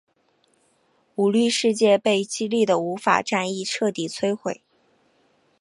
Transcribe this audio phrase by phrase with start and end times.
[1.13, 4.63] 舞律世界被激烈的舞法战役彻底摧毁。